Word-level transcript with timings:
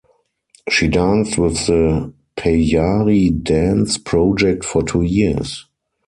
She 0.67 0.87
danced 0.87 1.37
with 1.37 1.67
the 1.67 2.11
Peyari 2.35 3.29
Dance 3.43 3.99
Project 3.99 4.65
for 4.65 4.81
two 4.81 5.03
years. 5.03 5.67